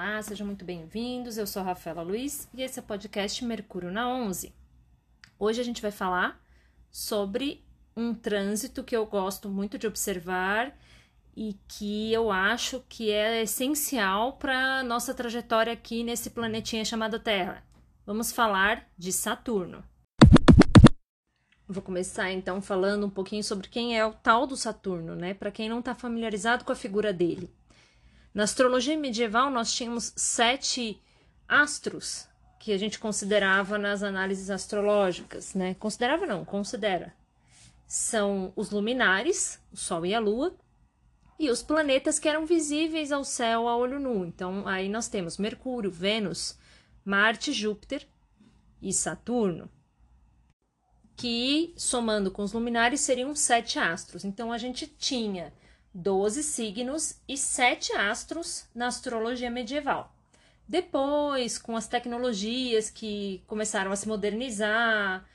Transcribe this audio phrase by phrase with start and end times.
[0.00, 1.38] Olá, sejam muito bem-vindos.
[1.38, 4.54] Eu sou a Rafaela Luiz e esse é o podcast Mercúrio na 11.
[5.36, 6.40] Hoje a gente vai falar
[6.88, 7.64] sobre
[7.96, 10.72] um trânsito que eu gosto muito de observar
[11.36, 17.64] e que eu acho que é essencial para nossa trajetória aqui nesse planetinha chamado Terra.
[18.06, 19.82] Vamos falar de Saturno.
[21.66, 25.34] Vou começar então falando um pouquinho sobre quem é o tal do Saturno, né?
[25.34, 27.52] Para quem não está familiarizado com a figura dele.
[28.34, 31.00] Na astrologia medieval, nós tínhamos sete
[31.48, 32.28] astros
[32.58, 35.74] que a gente considerava nas análises astrológicas, né?
[35.74, 37.14] Considerava não, considera.
[37.86, 40.54] São os luminares, o Sol e a Lua,
[41.38, 44.26] e os planetas que eram visíveis ao céu a olho nu.
[44.26, 46.58] Então, aí nós temos Mercúrio, Vênus,
[47.04, 48.06] Marte, Júpiter
[48.82, 49.70] e Saturno,
[51.16, 54.24] que somando com os luminares seriam sete astros.
[54.24, 55.52] Então, a gente tinha
[55.94, 60.14] 12 signos e 7 astros na astrologia medieval.
[60.68, 65.26] Depois, com as tecnologias que começaram a se modernizar,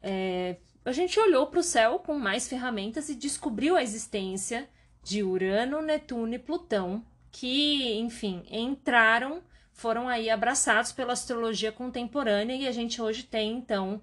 [0.00, 4.68] é, a gente olhou para o céu com mais ferramentas e descobriu a existência
[5.02, 12.68] de Urano, Netuno e Plutão, que, enfim, entraram, foram aí abraçados pela astrologia contemporânea e
[12.68, 14.00] a gente hoje tem, então,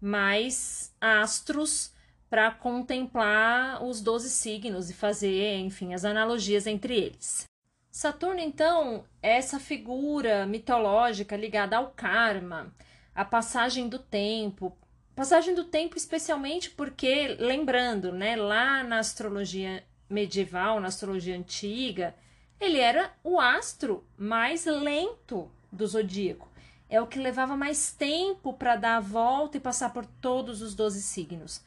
[0.00, 1.93] mais astros
[2.34, 7.44] para contemplar os 12 signos e fazer, enfim, as analogias entre eles.
[7.88, 12.74] Saturno, então, é essa figura mitológica ligada ao karma,
[13.14, 14.76] à passagem do tempo.
[15.14, 22.16] Passagem do tempo, especialmente porque, lembrando, né, lá na astrologia medieval, na astrologia antiga,
[22.58, 26.48] ele era o astro mais lento do zodíaco.
[26.90, 30.74] É o que levava mais tempo para dar a volta e passar por todos os
[30.74, 31.62] 12 signos.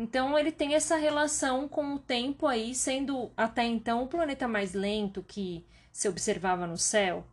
[0.00, 4.72] Então ele tem essa relação com o tempo aí, sendo até então o planeta mais
[4.72, 5.62] lento que
[5.92, 7.26] se observava no céu.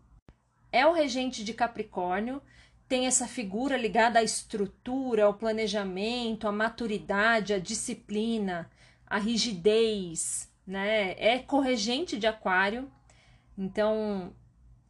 [0.69, 2.41] É o regente de Capricórnio,
[2.85, 8.69] tem essa figura ligada à estrutura, ao planejamento, à maturidade, à disciplina,
[9.06, 11.16] à rigidez, né?
[11.17, 12.91] É corregente de Aquário.
[13.57, 14.33] Então,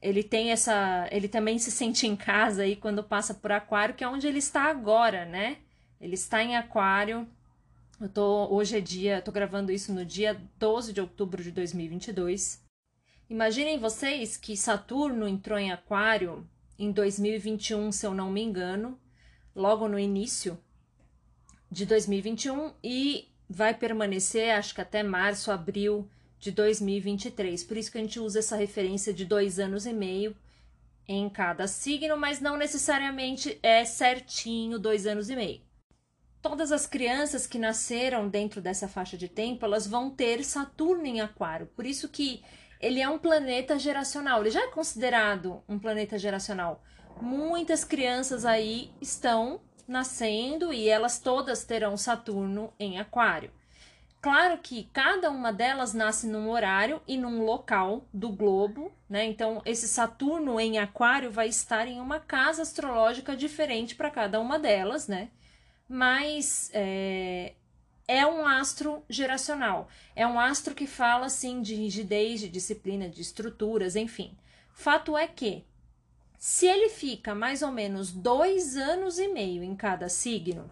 [0.01, 4.03] ele tem essa, ele também se sente em casa aí quando passa por Aquário, que
[4.03, 5.57] é onde ele está agora, né?
[6.01, 7.27] Ele está em Aquário,
[7.99, 12.63] eu tô, hoje é dia, tô gravando isso no dia 12 de outubro de 2022.
[13.29, 16.47] Imaginem vocês que Saturno entrou em Aquário
[16.77, 18.99] em 2021, se eu não me engano,
[19.55, 20.59] logo no início
[21.71, 26.07] de 2021 e vai permanecer, acho que até março, abril
[26.39, 27.63] de 2023.
[27.63, 30.35] Por isso que a gente usa essa referência de dois anos e meio
[31.07, 35.66] em cada signo, mas não necessariamente é certinho dois anos e meio
[36.47, 41.19] todas as crianças que nasceram dentro dessa faixa de tempo, elas vão ter Saturno em
[41.19, 41.67] Aquário.
[41.75, 42.41] Por isso que
[42.79, 44.39] ele é um planeta geracional.
[44.39, 46.81] Ele já é considerado um planeta geracional.
[47.19, 53.51] Muitas crianças aí estão nascendo e elas todas terão Saturno em Aquário.
[54.21, 59.25] Claro que cada uma delas nasce num horário e num local do globo, né?
[59.25, 64.57] Então, esse Saturno em Aquário vai estar em uma casa astrológica diferente para cada uma
[64.57, 65.29] delas, né?
[65.87, 67.53] Mas é,
[68.07, 69.89] é um astro geracional.
[70.15, 74.35] É um astro que fala assim de rigidez, de disciplina, de estruturas, enfim.
[74.73, 75.65] Fato é que
[76.37, 80.69] se ele fica mais ou menos dois anos e meio em cada signo,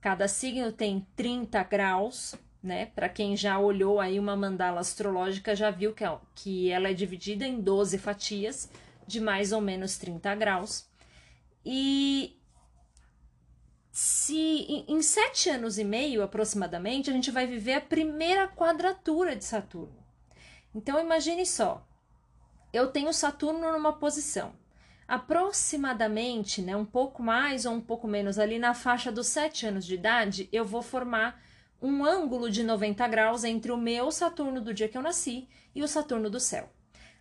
[0.00, 2.86] cada signo tem 30 graus, né?
[2.86, 6.04] Para quem já olhou aí uma mandala astrológica, já viu que,
[6.34, 8.68] que ela é dividida em 12 fatias
[9.06, 10.86] de mais ou menos 30 graus.
[11.64, 12.36] E
[13.92, 19.44] se em, sete anos e meio aproximadamente a gente vai viver a primeira quadratura de
[19.44, 20.02] Saturno.
[20.74, 21.86] Então imagine só,
[22.72, 24.54] eu tenho Saturno numa posição
[25.06, 29.84] aproximadamente, né, um pouco mais ou um pouco menos ali na faixa dos sete anos
[29.84, 31.38] de idade, eu vou formar
[31.82, 35.82] um ângulo de 90 graus entre o meu Saturno do dia que eu nasci e
[35.82, 36.70] o Saturno do céu.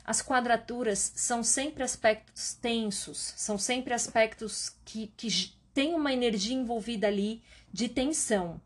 [0.06, 7.08] As quadraturas são sempre aspectos tensos, são sempre aspectos que, que tem uma energia envolvida
[7.08, 7.42] ali
[7.72, 8.62] de tensão.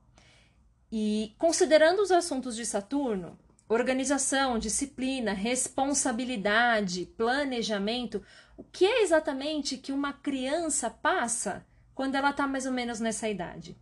[0.92, 3.38] E considerando os assuntos de Saturno,
[3.68, 8.24] organização, disciplina, responsabilidade, planejamento,
[8.56, 13.28] o que é exatamente que uma criança passa quando ela está mais ou menos nessa
[13.28, 13.78] idade?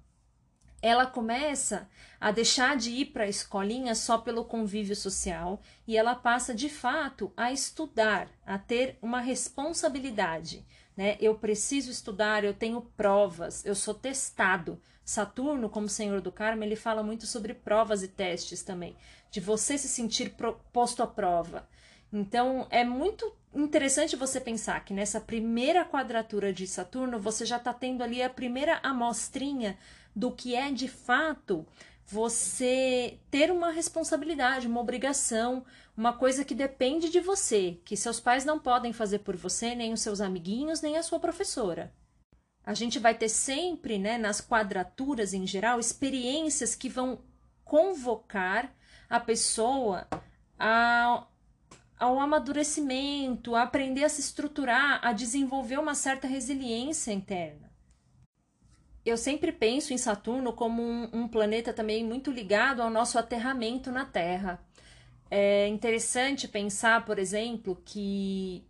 [0.83, 1.89] Ela começa
[2.21, 6.69] a deixar de ir para a escolinha só pelo convívio social e ela passa de
[6.69, 10.63] fato a estudar, a ter uma responsabilidade
[10.95, 11.17] né?
[11.19, 14.79] Eu preciso estudar, eu tenho provas, eu sou testado.
[15.03, 18.95] Saturno, como senhor do karma, ele fala muito sobre provas e testes também,
[19.29, 20.33] de você se sentir
[20.71, 21.67] posto à prova.
[22.11, 27.73] Então é muito interessante você pensar que nessa primeira quadratura de Saturno você já está
[27.73, 29.77] tendo ali a primeira amostrinha
[30.15, 31.65] do que é de fato
[32.05, 35.65] você ter uma responsabilidade, uma obrigação,
[35.95, 39.93] uma coisa que depende de você, que seus pais não podem fazer por você, nem
[39.93, 41.93] os seus amiguinhos, nem a sua professora.
[42.65, 47.19] A gente vai ter sempre, né, nas quadraturas em geral, experiências que vão
[47.63, 48.73] convocar
[49.09, 50.07] a pessoa
[50.57, 51.27] a,
[51.99, 57.72] ao amadurecimento, a aprender a se estruturar, a desenvolver uma certa resiliência interna.
[59.05, 63.91] Eu sempre penso em Saturno como um, um planeta também muito ligado ao nosso aterramento
[63.91, 64.63] na Terra.
[65.29, 68.63] É interessante pensar, por exemplo, que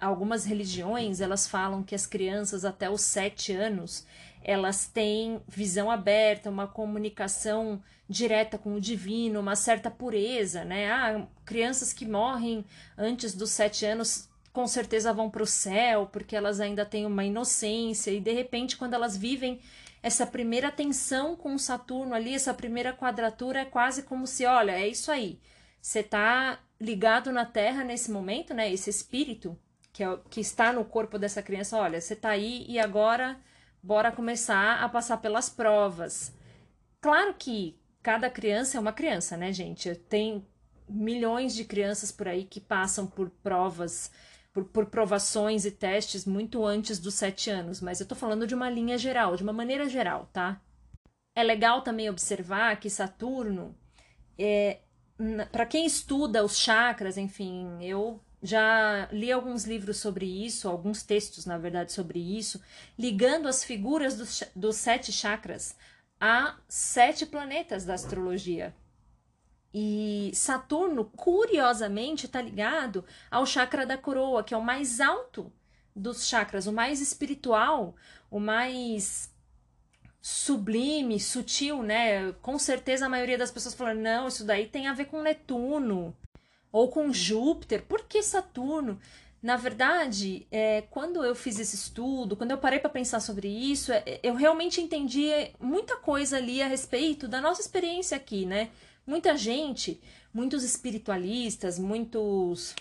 [0.00, 4.06] algumas religiões elas falam que as crianças até os sete anos
[4.44, 10.92] elas têm visão aberta, uma comunicação direta com o divino, uma certa pureza, né?
[10.92, 12.62] Ah, crianças que morrem
[12.96, 17.24] antes dos sete anos com certeza vão para o céu, porque elas ainda têm uma
[17.24, 19.60] inocência, e de repente, quando elas vivem
[20.00, 24.86] essa primeira tensão com Saturno ali, essa primeira quadratura, é quase como se, olha, é
[24.86, 25.40] isso aí.
[25.82, 28.72] Você está ligado na Terra nesse momento, né?
[28.72, 29.58] Esse espírito
[29.92, 33.36] que, é, que está no corpo dessa criança, olha, você está aí e agora
[33.82, 36.32] bora começar a passar pelas provas.
[37.00, 39.92] Claro que cada criança é uma criança, né, gente?
[39.96, 40.46] Tem
[40.88, 44.12] milhões de crianças por aí que passam por provas,
[44.54, 48.54] por, por provações e testes muito antes dos sete anos, mas eu tô falando de
[48.54, 50.62] uma linha geral, de uma maneira geral, tá?
[51.36, 53.76] É legal também observar que Saturno,
[54.38, 54.78] é,
[55.50, 61.44] para quem estuda os chakras, enfim, eu já li alguns livros sobre isso, alguns textos,
[61.44, 62.62] na verdade, sobre isso,
[62.96, 65.76] ligando as figuras dos, dos sete chakras
[66.20, 68.74] a sete planetas da astrologia.
[69.76, 75.52] E Saturno, curiosamente, está ligado ao chakra da coroa, que é o mais alto
[75.96, 77.96] dos chakras, o mais espiritual,
[78.30, 79.34] o mais
[80.22, 82.32] sublime, sutil, né?
[82.40, 86.16] Com certeza a maioria das pessoas fala: não, isso daí tem a ver com Netuno
[86.70, 89.00] ou com Júpiter, por que Saturno?
[89.42, 93.92] Na verdade, é, quando eu fiz esse estudo, quando eu parei para pensar sobre isso,
[93.92, 95.28] é, eu realmente entendi
[95.60, 98.70] muita coisa ali a respeito da nossa experiência aqui, né?
[99.06, 100.00] Muita gente,
[100.32, 102.74] muitos espiritualistas, muitos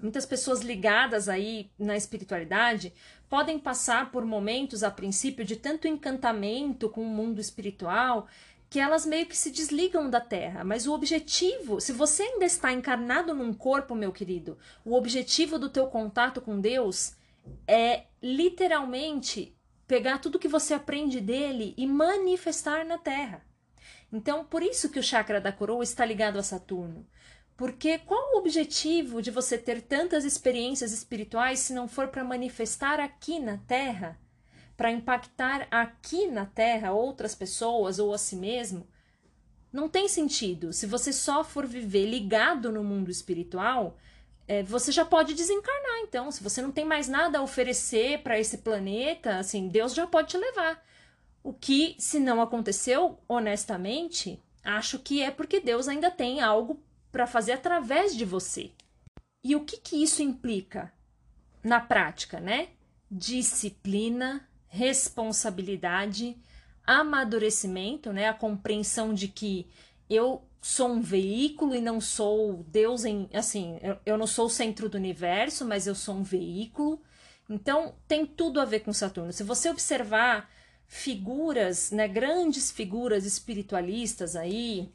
[0.00, 2.92] muitas pessoas ligadas aí na espiritualidade
[3.28, 8.26] podem passar por momentos a princípio de tanto encantamento com o mundo espiritual
[8.68, 10.64] que elas meio que se desligam da Terra.
[10.64, 15.68] Mas o objetivo, se você ainda está encarnado num corpo, meu querido, o objetivo do
[15.68, 17.14] teu contato com Deus
[17.66, 19.54] é literalmente
[19.86, 23.44] pegar tudo que você aprende dele e manifestar na Terra.
[24.12, 27.06] Então, por isso que o chakra da coroa está ligado a Saturno.
[27.56, 33.00] Porque qual o objetivo de você ter tantas experiências espirituais se não for para manifestar
[33.00, 34.18] aqui na Terra
[34.76, 38.84] para impactar aqui na Terra outras pessoas ou a si mesmo,
[39.72, 40.72] não tem sentido.
[40.72, 43.96] Se você só for viver ligado no mundo espiritual,
[44.48, 46.00] é, você já pode desencarnar.
[46.00, 50.06] Então, se você não tem mais nada a oferecer para esse planeta, assim, Deus já
[50.06, 50.84] pode te levar.
[51.42, 56.80] O que, se não aconteceu, honestamente, acho que é porque Deus ainda tem algo
[57.10, 58.70] para fazer através de você.
[59.44, 60.92] E o que, que isso implica
[61.62, 62.68] na prática, né?
[63.10, 66.36] Disciplina, responsabilidade,
[66.86, 68.28] amadurecimento, né?
[68.28, 69.66] A compreensão de que
[70.08, 74.50] eu sou um veículo e não sou Deus em, assim, eu, eu não sou o
[74.50, 77.02] centro do universo, mas eu sou um veículo.
[77.50, 79.32] Então, tem tudo a ver com Saturno.
[79.32, 80.48] Se você observar
[80.94, 84.90] figuras, né, grandes figuras espiritualistas aí,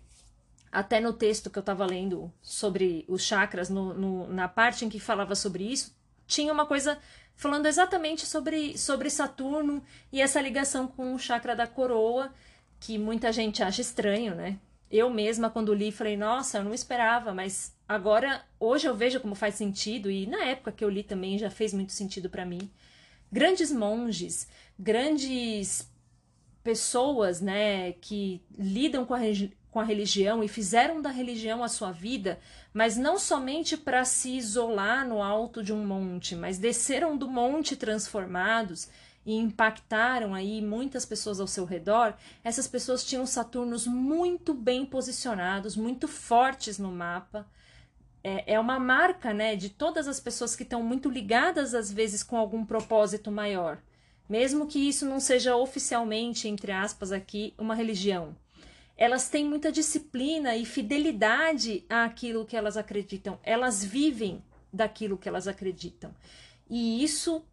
[0.71, 4.89] até no texto que eu estava lendo sobre os chakras, no, no, na parte em
[4.89, 6.99] que falava sobre isso, tinha uma coisa
[7.35, 12.31] falando exatamente sobre, sobre Saturno e essa ligação com o chakra da coroa,
[12.79, 14.59] que muita gente acha estranho, né?
[14.91, 19.33] Eu mesma, quando li, falei, nossa, eu não esperava, mas agora, hoje eu vejo como
[19.33, 22.69] faz sentido, e na época que eu li também já fez muito sentido para mim.
[23.31, 24.47] Grandes monges,
[24.77, 25.91] grandes
[26.63, 29.19] pessoas, né, que lidam com a,
[29.71, 32.39] com a religião e fizeram da religião a sua vida,
[32.73, 37.75] mas não somente para se isolar no alto de um monte, mas desceram do monte
[37.75, 38.89] transformados
[39.25, 45.75] e impactaram aí muitas pessoas ao seu redor, essas pessoas tinham Saturnos muito bem posicionados,
[45.75, 47.45] muito fortes no mapa.
[48.23, 52.23] É, é uma marca, né, de todas as pessoas que estão muito ligadas às vezes
[52.23, 53.79] com algum propósito maior,
[54.27, 58.35] mesmo que isso não seja oficialmente, entre aspas, aqui, uma religião
[58.97, 63.39] elas têm muita disciplina e fidelidade àquilo que elas acreditam.
[63.43, 64.43] Elas vivem
[64.73, 66.13] daquilo que elas acreditam.
[66.67, 67.45] E isso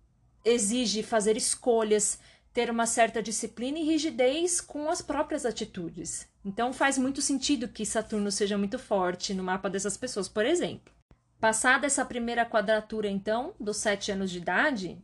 [0.44, 2.18] exige fazer escolhas,
[2.52, 6.26] ter uma certa disciplina e rigidez com as próprias atitudes.
[6.44, 10.92] Então faz muito sentido que Saturno seja muito forte no mapa dessas pessoas, por exemplo.
[11.38, 14.98] Passada essa primeira quadratura, então, dos 7 anos de idade,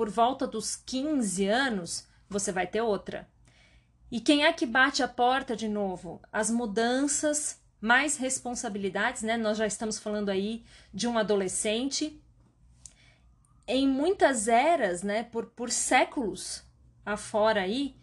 [0.00, 3.28] por volta dos 15 anos, você vai ter outra.
[4.10, 6.22] E quem é que bate a porta de novo?
[6.32, 9.36] As mudanças, mais responsabilidades, né?
[9.36, 12.18] Nós já estamos falando aí de um adolescente
[13.68, 16.64] em muitas eras, né, por, por séculos
[17.04, 17.94] afora aí,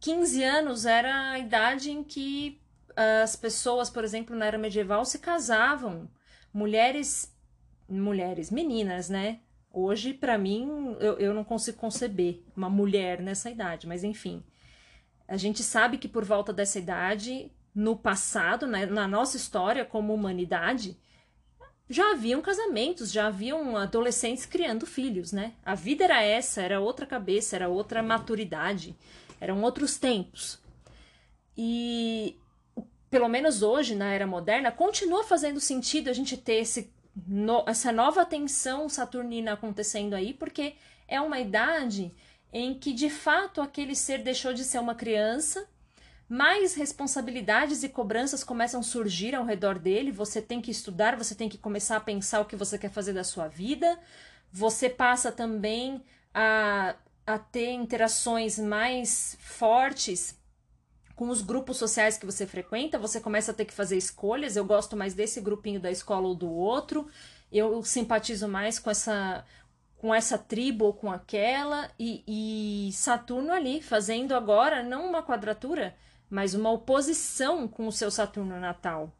[0.00, 2.62] 15 anos era a idade em que
[3.22, 6.08] as pessoas, por exemplo, na era medieval se casavam.
[6.50, 7.30] Mulheres,
[7.86, 9.40] mulheres, meninas, né?
[9.78, 14.42] Hoje, para mim, eu, eu não consigo conceber uma mulher nessa idade, mas enfim.
[15.28, 20.14] A gente sabe que por volta dessa idade, no passado, né, na nossa história como
[20.14, 20.96] humanidade,
[21.90, 25.52] já haviam casamentos, já haviam adolescentes criando filhos, né?
[25.62, 28.96] A vida era essa, era outra cabeça, era outra maturidade,
[29.38, 30.58] eram outros tempos.
[31.54, 32.34] E
[33.10, 36.90] pelo menos hoje, na era moderna, continua fazendo sentido a gente ter esse,
[37.26, 40.74] no, essa nova tensão saturnina acontecendo aí, porque
[41.08, 42.12] é uma idade
[42.52, 45.66] em que de fato aquele ser deixou de ser uma criança
[46.28, 50.10] mais responsabilidades e cobranças começam a surgir ao redor dele.
[50.10, 53.12] Você tem que estudar, você tem que começar a pensar o que você quer fazer
[53.12, 53.98] da sua vida.
[54.52, 56.02] Você passa também
[56.34, 56.96] a,
[57.26, 60.36] a ter interações mais fortes
[61.16, 62.98] com os grupos sociais que você frequenta.
[62.98, 64.54] Você começa a ter que fazer escolhas.
[64.54, 67.08] Eu gosto mais desse grupinho da escola ou do outro.
[67.50, 69.44] Eu simpatizo mais com essa
[69.98, 75.96] com essa tribo ou com aquela e, e Saturno ali fazendo agora não uma quadratura
[76.28, 79.12] mas uma oposição com o seu Saturno natal.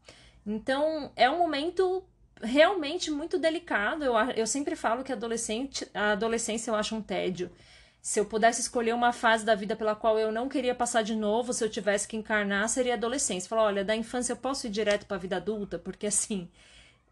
[0.45, 2.05] Então, é um momento
[2.43, 4.05] realmente muito delicado.
[4.05, 7.51] Eu, eu sempre falo que adolescente, a adolescência eu acho um tédio.
[8.07, 11.17] Se eu pudesse escolher uma fase da vida pela qual eu não queria passar de
[11.17, 13.49] novo, se eu tivesse que encarnar, seria adolescência.
[13.49, 16.49] Falar, olha, da infância eu posso ir direto para a vida adulta, porque assim,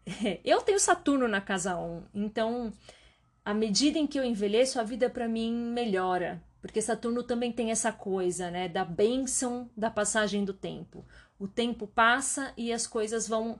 [0.41, 2.71] eu tenho Saturno na casa 1, então
[3.43, 6.41] à medida em que eu envelheço, a vida para mim melhora.
[6.61, 11.05] Porque Saturno também tem essa coisa, né, da bênção da passagem do tempo.
[11.37, 13.59] O tempo passa e as coisas vão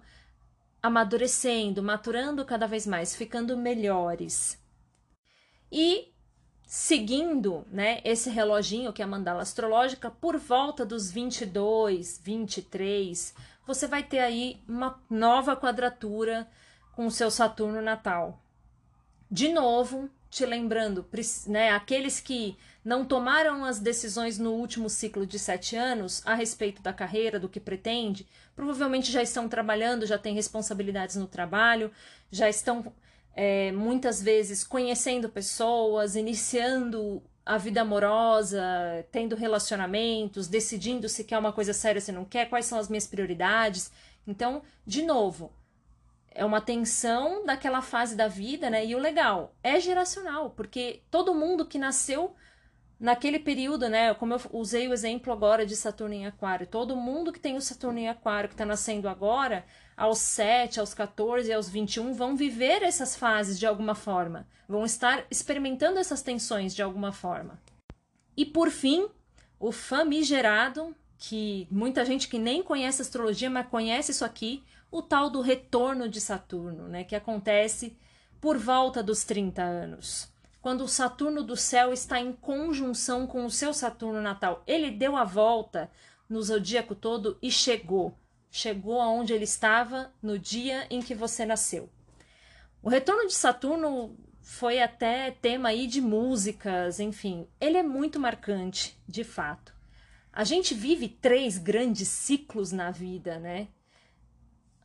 [0.82, 4.58] amadurecendo, maturando cada vez mais, ficando melhores.
[5.70, 6.14] E
[6.65, 13.34] seguindo, né, esse reloginho que é a mandala astrológica, por volta dos 22, 23,
[13.65, 16.48] você vai ter aí uma nova quadratura
[16.95, 18.39] com o seu Saturno natal.
[19.29, 21.05] De novo, te lembrando,
[21.48, 26.81] né, aqueles que não tomaram as decisões no último ciclo de sete anos a respeito
[26.81, 31.91] da carreira, do que pretende, provavelmente já estão trabalhando, já têm responsabilidades no trabalho,
[32.29, 32.93] já estão
[33.36, 38.63] é, muitas vezes conhecendo pessoas, iniciando a vida amorosa,
[39.12, 43.06] tendo relacionamentos, decidindo se quer uma coisa séria, se não quer, quais são as minhas
[43.06, 43.92] prioridades.
[44.25, 45.51] Então, de novo,
[46.32, 48.86] é uma tensão daquela fase da vida, né?
[48.86, 52.34] E o legal é geracional, porque todo mundo que nasceu
[53.00, 57.32] naquele período, né, como eu usei o exemplo agora de Saturno em Aquário, todo mundo
[57.32, 61.53] que tem o Saturno em Aquário, que está nascendo agora, aos 7, aos 14 e
[61.53, 66.81] aos 21, vão viver essas fases de alguma forma, vão estar experimentando essas tensões de
[66.81, 67.59] alguma forma.
[68.35, 69.07] E por fim,
[69.59, 75.29] o famigerado, que muita gente que nem conhece astrologia, mas conhece isso aqui, o tal
[75.29, 77.97] do retorno de Saturno, né, que acontece
[78.41, 80.35] por volta dos 30 anos
[80.65, 84.63] quando o Saturno do céu está em conjunção com o seu Saturno natal.
[84.65, 85.91] Ele deu a volta
[86.27, 88.17] no zodíaco todo e chegou.
[88.57, 91.89] Chegou aonde ele estava no dia em que você nasceu.
[92.81, 98.97] O retorno de Saturno foi até tema aí de músicas, enfim, ele é muito marcante,
[99.05, 99.75] de fato.
[100.31, 103.67] A gente vive três grandes ciclos na vida, né?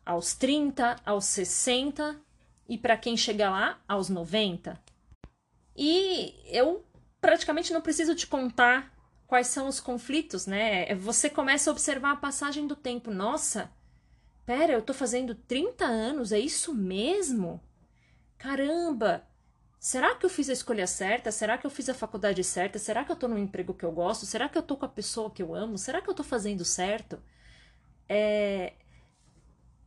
[0.05, 2.21] Aos 30, aos 60
[2.69, 4.77] e para quem chega lá, aos 90.
[5.77, 6.85] E eu
[7.21, 8.93] praticamente não preciso te contar
[9.31, 10.91] quais são os conflitos, né?
[10.91, 13.13] É, você começa a observar a passagem do tempo.
[13.13, 13.71] Nossa,
[14.45, 17.61] pera, eu tô fazendo 30 anos, é isso mesmo?
[18.37, 19.25] Caramba!
[19.79, 21.31] Será que eu fiz a escolha certa?
[21.31, 22.79] Será que eu fiz a faculdade certa?
[22.79, 24.27] Será que eu tô no emprego que eu gosto?
[24.27, 25.79] Será que eu tô com a pessoa que eu amo?
[25.79, 27.23] Será que eu tô fazendo certo?
[28.09, 28.75] É,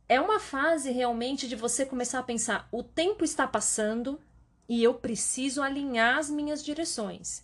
[0.08, 4.18] é uma fase realmente de você começar a pensar: o tempo está passando,
[4.66, 7.43] e eu preciso alinhar as minhas direções.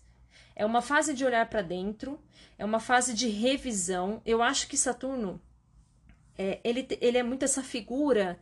[0.60, 2.20] É uma fase de olhar para dentro,
[2.58, 4.20] é uma fase de revisão.
[4.26, 5.40] Eu acho que Saturno
[6.36, 8.38] é, ele, ele é muito essa figura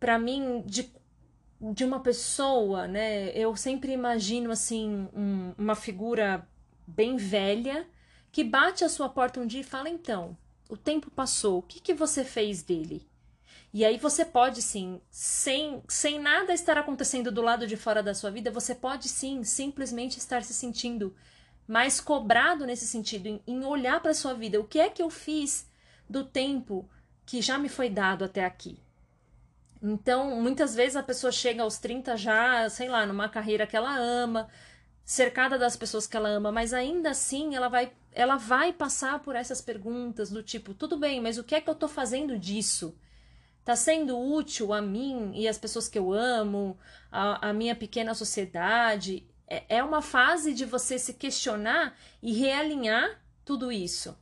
[0.00, 0.92] para mim de,
[1.60, 3.30] de uma pessoa, né?
[3.30, 6.44] Eu sempre imagino assim um, uma figura
[6.84, 7.86] bem velha
[8.32, 10.36] que bate a sua porta um dia e fala então,
[10.68, 13.06] o tempo passou, o que que você fez dele?
[13.72, 18.14] E aí você pode sim, sem, sem nada estar acontecendo do lado de fora da
[18.14, 21.14] sua vida, você pode sim simplesmente estar se sentindo
[21.68, 24.58] mais cobrado nesse sentido, em, em olhar para sua vida.
[24.58, 25.68] O que é que eu fiz
[26.08, 26.88] do tempo
[27.24, 28.76] que já me foi dado até aqui?
[29.80, 33.96] Então, muitas vezes a pessoa chega aos 30 já, sei lá, numa carreira que ela
[33.96, 34.48] ama,
[35.04, 39.36] cercada das pessoas que ela ama, mas ainda assim ela vai, ela vai passar por
[39.36, 42.94] essas perguntas do tipo, tudo bem, mas o que é que eu tô fazendo disso?
[43.70, 46.76] Tá sendo útil a mim e as pessoas que eu amo,
[47.08, 49.24] a, a minha pequena sociedade?
[49.46, 54.18] É, é uma fase de você se questionar e realinhar tudo isso.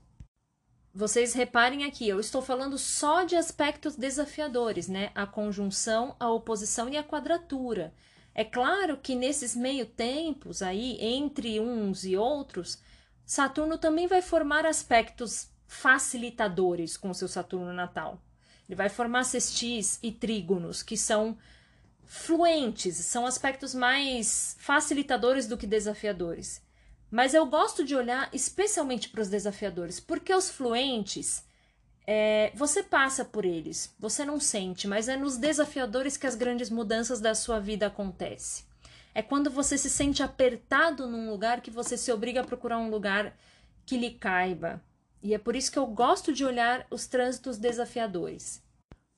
[0.92, 5.12] Vocês reparem aqui, eu estou falando só de aspectos desafiadores, né?
[5.14, 7.94] A conjunção, a oposição e a quadratura.
[8.34, 12.82] É claro que nesses meio tempos aí, entre uns e outros,
[13.24, 18.22] Saturno também vai formar aspectos facilitadores com o seu Saturno natal.
[18.68, 21.38] Ele vai formar sextis e trígonos, que são
[22.04, 26.62] fluentes, são aspectos mais facilitadores do que desafiadores.
[27.10, 31.42] Mas eu gosto de olhar especialmente para os desafiadores, porque os fluentes,
[32.06, 36.68] é, você passa por eles, você não sente, mas é nos desafiadores que as grandes
[36.68, 38.64] mudanças da sua vida acontecem.
[39.14, 42.90] É quando você se sente apertado num lugar que você se obriga a procurar um
[42.90, 43.34] lugar
[43.86, 44.82] que lhe caiba,
[45.22, 48.62] e é por isso que eu gosto de olhar os trânsitos desafiadores.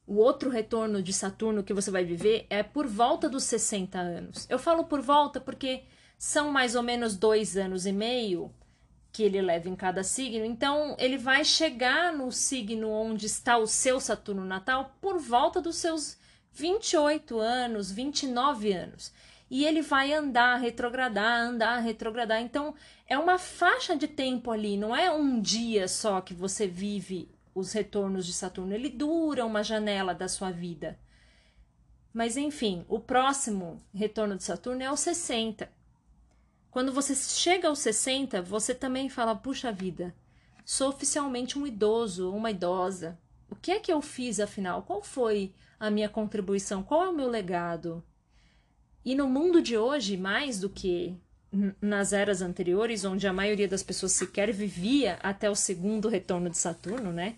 [0.06, 4.46] O outro retorno de Saturno que você vai viver é por volta dos 60 anos.
[4.50, 5.84] Eu falo por volta porque
[6.18, 8.52] são mais ou menos dois anos e meio
[9.12, 10.44] que ele leva em cada signo.
[10.44, 15.76] Então, ele vai chegar no signo onde está o seu Saturno natal por volta dos
[15.76, 16.16] seus
[16.52, 19.12] 28 anos, 29 anos
[19.50, 22.40] e ele vai andar, retrogradar, andar, retrogradar.
[22.40, 22.74] Então,
[23.06, 27.72] é uma faixa de tempo ali, não é um dia só que você vive os
[27.72, 30.98] retornos de Saturno, ele dura uma janela da sua vida.
[32.12, 35.70] Mas enfim, o próximo retorno de Saturno é aos 60.
[36.70, 40.14] Quando você chega aos 60, você também fala: puxa vida,
[40.64, 43.18] sou oficialmente um idoso, uma idosa.
[43.48, 44.82] O que é que eu fiz afinal?
[44.82, 46.82] Qual foi a minha contribuição?
[46.82, 48.02] Qual é o meu legado?
[49.04, 51.16] E no mundo de hoje, mais do que
[51.80, 56.56] nas eras anteriores, onde a maioria das pessoas sequer vivia até o segundo retorno de
[56.56, 57.36] Saturno, né?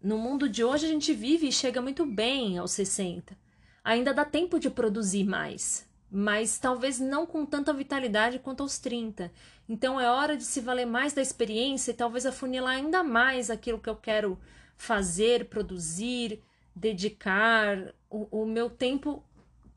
[0.00, 3.36] No mundo de hoje a gente vive e chega muito bem aos 60.
[3.82, 9.32] Ainda dá tempo de produzir mais, mas talvez não com tanta vitalidade quanto aos 30.
[9.68, 13.80] Então é hora de se valer mais da experiência e talvez afunilar ainda mais aquilo
[13.80, 14.38] que eu quero
[14.76, 16.40] fazer, produzir,
[16.76, 19.24] dedicar o, o meu tempo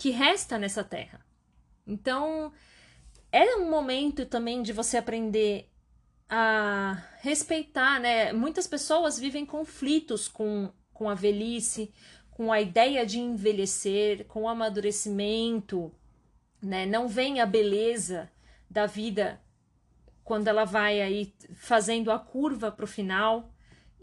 [0.01, 1.23] que resta nessa terra.
[1.85, 2.51] Então,
[3.31, 5.69] é um momento também de você aprender
[6.27, 8.33] a respeitar, né?
[8.33, 11.93] Muitas pessoas vivem conflitos com, com a velhice,
[12.31, 15.93] com a ideia de envelhecer, com o amadurecimento,
[16.59, 16.87] né?
[16.87, 18.27] Não vem a beleza
[18.67, 19.39] da vida
[20.23, 23.53] quando ela vai aí fazendo a curva para o final.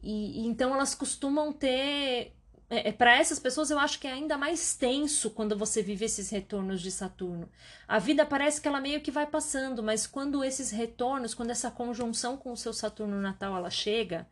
[0.01, 2.38] E, e, então elas costumam ter
[2.71, 6.05] é, é para essas pessoas eu acho que é ainda mais tenso quando você vive
[6.05, 7.49] esses retornos de Saturno.
[7.87, 11.71] A vida parece que ela meio que vai passando, mas quando esses retornos, quando essa
[11.71, 14.29] conjunção com o seu Saturno natal ela chega,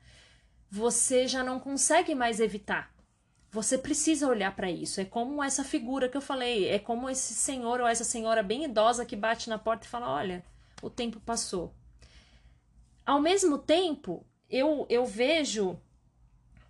[0.71, 2.95] você já não consegue mais evitar.
[3.51, 5.01] Você precisa olhar para isso.
[5.01, 8.65] É como essa figura que eu falei, é como esse senhor ou essa senhora bem
[8.65, 10.45] idosa que bate na porta e fala: "Olha,
[10.83, 11.73] o tempo passou".
[13.05, 15.81] Ao mesmo tempo, eu eu vejo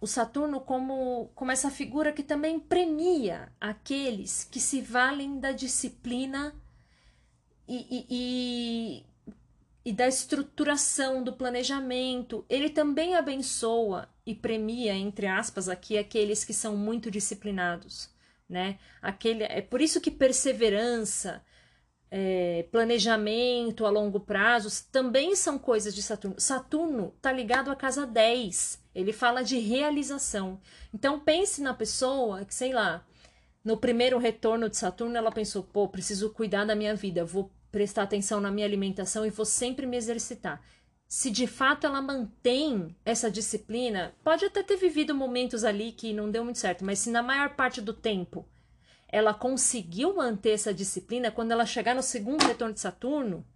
[0.01, 6.55] o Saturno como, como essa figura que também premia aqueles que se valem da disciplina
[7.67, 9.07] e, e, e,
[9.85, 12.45] e da estruturação do planejamento.
[12.49, 18.11] Ele também abençoa e premia, entre aspas, aqui aqueles que são muito disciplinados.
[18.49, 18.79] Né?
[19.01, 21.43] Aquele, é por isso que perseverança,
[22.11, 26.39] é, planejamento a longo prazo também são coisas de Saturno.
[26.39, 30.59] Saturno está ligado à casa 10 ele fala de realização.
[30.93, 33.07] Então pense na pessoa que, sei lá,
[33.63, 38.05] no primeiro retorno de Saturno, ela pensou: pô, preciso cuidar da minha vida, vou prestar
[38.05, 40.63] atenção na minha alimentação e vou sempre me exercitar.
[41.07, 46.31] Se de fato ela mantém essa disciplina, pode até ter vivido momentos ali que não
[46.31, 48.49] deu muito certo, mas se na maior parte do tempo
[49.09, 53.47] ela conseguiu manter essa disciplina, quando ela chegar no segundo retorno de Saturno,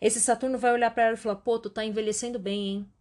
[0.00, 2.92] Esse Saturno vai olhar para ela e falar: pô, tu tá envelhecendo bem, hein?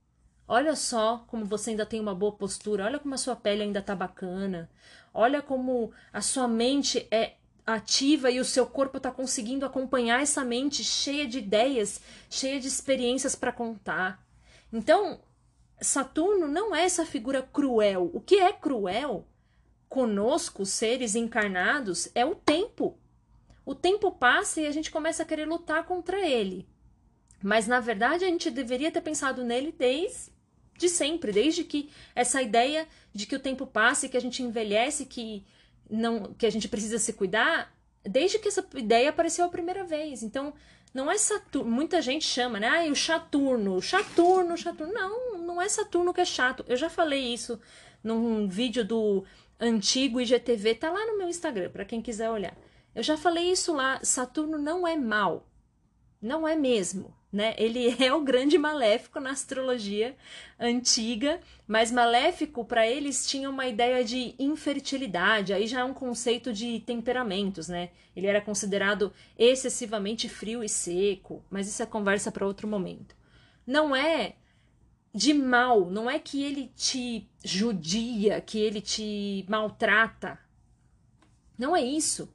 [0.48, 3.82] Olha só como você ainda tem uma boa postura, olha como a sua pele ainda
[3.82, 4.70] tá bacana,
[5.14, 7.34] olha como a sua mente é
[7.66, 12.68] ativa e o seu corpo está conseguindo acompanhar essa mente cheia de ideias, cheia de
[12.68, 14.24] experiências para contar.
[14.72, 15.20] Então,
[15.82, 18.12] Saturno não é essa figura cruel.
[18.14, 19.26] O que é cruel
[19.90, 23.00] conosco, seres encarnados, é o tempo.
[23.66, 26.68] O tempo passa e a gente começa a querer lutar contra ele.
[27.42, 30.35] Mas na verdade a gente deveria ter pensado nele desde
[30.78, 34.44] de sempre, desde que essa ideia de que o tempo passa e que a gente
[34.44, 35.46] envelhece, que
[35.90, 40.24] não que a gente precisa se cuidar, desde que essa ideia apareceu a primeira vez.
[40.24, 40.54] Então,
[40.94, 42.68] não é Saturno, muita gente chama, né?
[42.68, 44.94] Ah, o Saturno, Saturno, Saturno.
[44.94, 46.64] Não, não é Saturno que é chato.
[46.68, 47.60] Eu já falei isso
[48.04, 49.26] num vídeo do
[49.60, 52.56] antigo IGTV, tá lá no meu Instagram, para quem quiser olhar.
[52.94, 55.48] Eu já falei isso lá, Saturno não é mal.
[56.22, 57.54] Não é mesmo né?
[57.58, 60.16] Ele é o grande maléfico na astrologia
[60.58, 66.54] antiga, mas maléfico para eles tinha uma ideia de infertilidade, aí já é um conceito
[66.54, 67.90] de temperamentos, né?
[68.16, 73.14] Ele era considerado excessivamente frio e seco, mas isso é conversa para outro momento.
[73.68, 74.36] Não é
[75.14, 80.40] de mal, não é que ele te judia, que ele te maltrata.
[81.58, 82.34] Não é isso.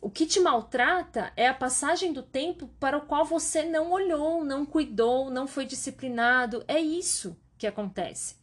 [0.00, 4.44] O que te maltrata é a passagem do tempo para o qual você não olhou,
[4.44, 6.64] não cuidou, não foi disciplinado.
[6.68, 8.36] É isso que acontece.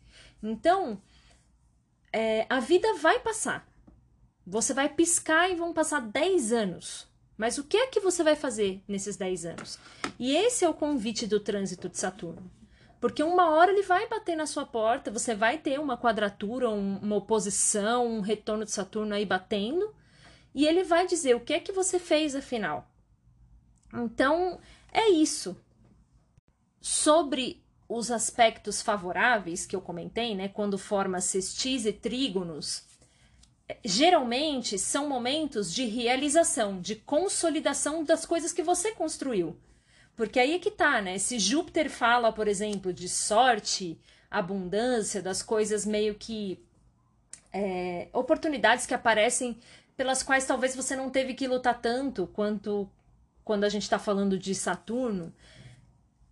[0.43, 1.01] Então,
[2.11, 3.67] é, a vida vai passar.
[4.45, 7.07] Você vai piscar e vão passar 10 anos.
[7.37, 9.79] Mas o que é que você vai fazer nesses 10 anos?
[10.19, 12.51] E esse é o convite do trânsito de Saturno.
[12.99, 16.97] Porque uma hora ele vai bater na sua porta, você vai ter uma quadratura, um,
[16.97, 19.93] uma oposição, um retorno de Saturno aí batendo
[20.55, 22.89] e ele vai dizer o que é que você fez afinal.
[23.93, 24.57] Então,
[24.91, 25.57] é isso.
[26.79, 32.85] Sobre os aspectos favoráveis que eu comentei, né, quando forma sextis e trígonos,
[33.83, 39.57] geralmente são momentos de realização, de consolidação das coisas que você construiu.
[40.15, 41.17] Porque aí é que tá, né?
[41.17, 43.99] Se Júpiter fala, por exemplo, de sorte,
[44.31, 46.63] abundância, das coisas meio que.
[47.51, 49.57] É, oportunidades que aparecem
[49.95, 52.89] pelas quais talvez você não teve que lutar tanto quanto
[53.43, 55.33] quando a gente está falando de Saturno.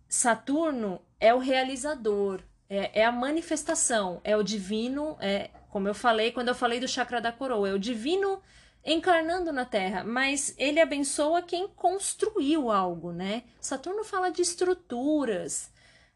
[0.08, 6.32] Saturno é o realizador, é, é, a manifestação, é o divino, é como eu falei
[6.32, 8.40] quando eu falei do chakra da coroa, é o divino
[8.84, 13.44] encarnando na Terra, mas ele abençoa quem construiu algo, né?
[13.58, 15.70] Saturno fala de estruturas,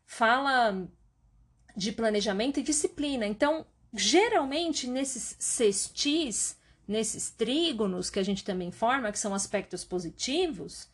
[0.04, 0.87] fala
[1.74, 3.26] de planejamento e disciplina.
[3.26, 6.58] Então, geralmente nesses sextis,
[6.88, 10.88] nesses trígonos que a gente também forma, que são aspectos positivos,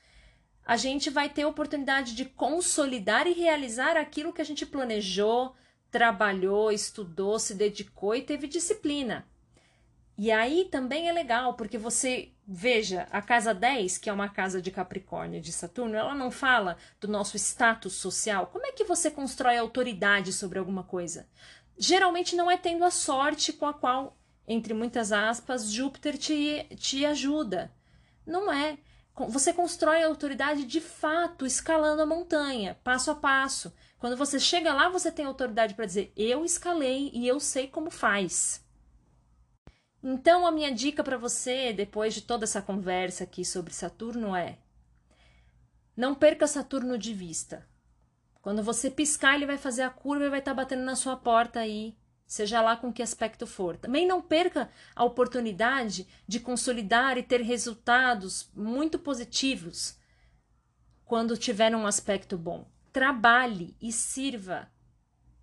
[0.67, 5.55] a gente vai ter oportunidade de consolidar e realizar aquilo que a gente planejou,
[5.91, 9.25] trabalhou, estudou, se dedicou e teve disciplina.
[10.19, 14.61] E aí também é legal, porque você veja, a casa 10, que é uma casa
[14.61, 18.49] de Capricórnio de Saturno, ela não fala do nosso status social.
[18.49, 21.27] Como é que você constrói autoridade sobre alguma coisa?
[21.77, 27.05] Geralmente não é tendo a sorte com a qual entre muitas aspas, Júpiter te, te
[27.05, 27.73] ajuda.
[28.27, 28.79] Não é.
[29.29, 33.73] Você constrói a autoridade de fato, escalando a montanha, passo a passo.
[33.99, 37.91] Quando você chega lá, você tem autoridade para dizer: eu escalei e eu sei como
[37.91, 38.63] faz.
[40.03, 44.59] Então, a minha dica para você, depois de toda essa conversa aqui sobre Saturno, é:
[45.97, 47.67] não perca Saturno de vista.
[48.43, 51.17] Quando você piscar, ele vai fazer a curva e vai estar tá batendo na sua
[51.17, 53.77] porta aí seja lá com que aspecto for.
[53.77, 59.97] Também não perca a oportunidade de consolidar e ter resultados muito positivos
[61.05, 62.67] quando tiver um aspecto bom.
[62.93, 64.71] Trabalhe e sirva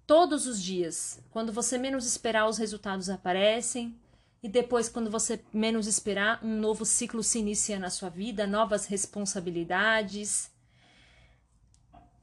[0.07, 1.23] todos os dias.
[1.29, 3.97] Quando você menos esperar, os resultados aparecem.
[4.43, 8.87] E depois, quando você menos esperar, um novo ciclo se inicia na sua vida, novas
[8.87, 10.51] responsabilidades.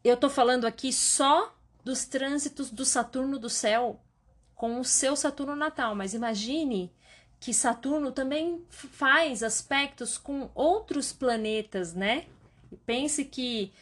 [0.02, 4.02] Eu estou falando aqui só dos trânsitos do Saturno do céu
[4.58, 6.92] com o seu Saturno natal, mas imagine
[7.38, 12.26] que Saturno também faz aspectos com outros planetas, né?
[12.84, 13.72] Pense que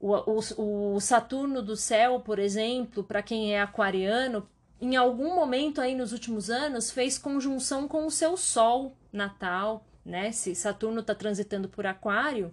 [0.00, 4.48] o, o, o Saturno do céu, por exemplo, para quem é aquariano,
[4.80, 10.32] em algum momento aí nos últimos anos fez conjunção com o seu Sol natal, né?
[10.32, 12.50] Se Saturno está transitando por Aquário,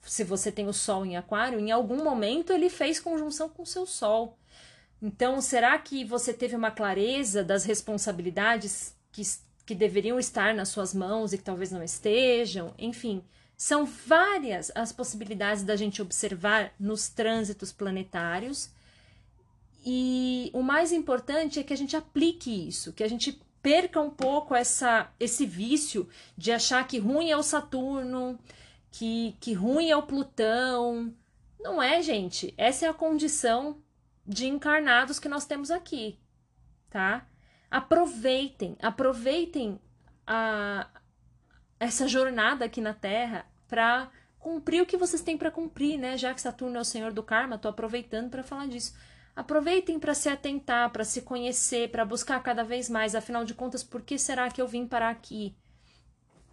[0.00, 3.66] se você tem o Sol em Aquário, em algum momento ele fez conjunção com o
[3.66, 4.38] seu Sol.
[5.02, 9.22] Então, será que você teve uma clareza das responsabilidades que,
[9.66, 12.72] que deveriam estar nas suas mãos e que talvez não estejam?
[12.78, 13.24] Enfim,
[13.56, 18.70] São várias as possibilidades da gente observar nos trânsitos planetários.
[19.84, 24.10] E o mais importante é que a gente aplique isso, que a gente perca um
[24.10, 28.38] pouco essa, esse vício de achar que ruim é o Saturno,
[28.90, 31.12] que, que ruim é o Plutão.
[31.60, 32.54] Não é, gente.
[32.56, 33.76] Essa é a condição
[34.32, 36.18] de encarnados que nós temos aqui,
[36.90, 37.26] tá?
[37.70, 39.80] Aproveitem, aproveitem
[40.26, 40.88] a,
[41.78, 46.16] essa jornada aqui na Terra para cumprir o que vocês têm para cumprir, né?
[46.16, 48.94] Já que Saturno é o senhor do karma, tô aproveitando para falar disso.
[49.34, 53.14] Aproveitem para se atentar, para se conhecer, para buscar cada vez mais.
[53.14, 55.56] Afinal de contas, por que será que eu vim parar aqui?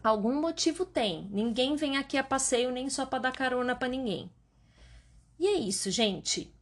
[0.02, 1.28] Algum motivo tem.
[1.30, 4.32] Ninguém vem aqui a passeio nem só para dar carona para ninguém.
[5.38, 6.54] E é isso, gente.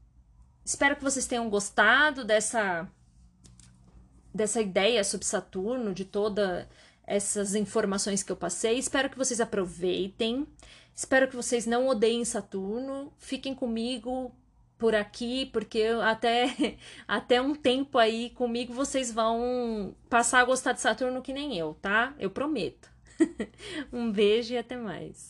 [0.67, 2.91] Espero que vocês tenham gostado dessa
[4.33, 6.67] dessa ideia sobre Saturno, de todas
[7.05, 8.77] essas informações que eu passei.
[8.77, 10.45] Espero que vocês aproveitem.
[10.93, 13.13] Espero que vocês não odeiem Saturno.
[13.17, 14.29] Fiquem comigo
[14.77, 16.75] por aqui, porque até,
[17.07, 21.77] até um tempo aí comigo vocês vão passar a gostar de Saturno que nem eu,
[21.81, 22.13] tá?
[22.19, 22.91] Eu prometo.
[23.93, 25.25] um beijo e até mais.